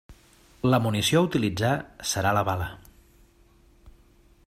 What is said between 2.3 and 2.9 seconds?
la bala.